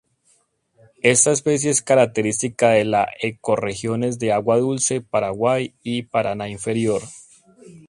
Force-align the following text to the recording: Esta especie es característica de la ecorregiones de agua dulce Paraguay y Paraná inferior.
Esta 1.03 1.31
especie 1.31 1.69
es 1.69 1.83
característica 1.83 2.69
de 2.71 2.85
la 2.85 3.07
ecorregiones 3.21 4.17
de 4.17 4.33
agua 4.33 4.57
dulce 4.57 5.01
Paraguay 5.01 5.75
y 5.83 6.01
Paraná 6.01 6.49
inferior. 6.49 7.03